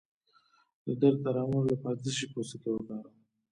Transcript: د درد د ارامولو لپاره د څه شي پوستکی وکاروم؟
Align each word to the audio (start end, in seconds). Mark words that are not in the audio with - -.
د 0.85 0.87
درد 1.01 1.19
د 1.23 1.27
ارامولو 1.31 1.71
لپاره 1.73 1.95
د 1.97 2.01
څه 2.05 2.11
شي 2.17 2.25
پوستکی 2.33 2.71
وکاروم؟ 2.73 3.15